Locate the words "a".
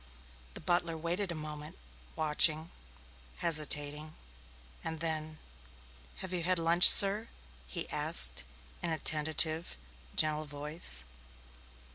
1.31-1.35, 8.89-8.97